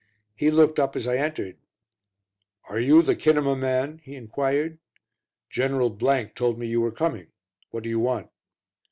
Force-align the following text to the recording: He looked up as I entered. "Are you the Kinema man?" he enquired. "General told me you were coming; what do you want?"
He 0.35 0.49
looked 0.49 0.79
up 0.79 0.95
as 0.95 1.07
I 1.07 1.17
entered. 1.17 1.57
"Are 2.67 2.79
you 2.79 3.03
the 3.03 3.15
Kinema 3.15 3.55
man?" 3.55 3.99
he 4.03 4.15
enquired. 4.15 4.79
"General 5.47 5.91
told 6.33 6.57
me 6.57 6.65
you 6.65 6.81
were 6.81 6.91
coming; 6.91 7.27
what 7.69 7.83
do 7.83 7.89
you 7.89 7.99
want?" 7.99 8.31